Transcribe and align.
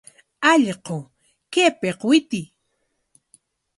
¡Allqu, 0.51 0.97
kaypik 1.53 1.99
witiy! 2.07 2.45